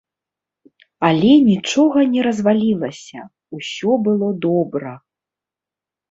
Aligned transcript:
Але 1.09 1.31
нічога 1.49 2.05
не 2.13 2.21
развалілася, 2.27 3.19
усё 3.57 3.91
было 4.07 4.27
добра. 4.47 4.95